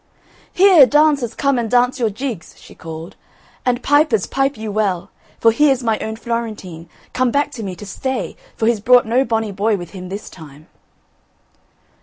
[0.51, 3.15] "Here, dancers come and dance your jigs," she called,
[3.63, 7.85] "and pipers, pipe you well, for here's my own Florentine, come back to me to
[7.85, 10.65] stay for he's brought no bonny boy with him this time."